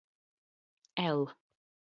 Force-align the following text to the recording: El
El 0.95 1.27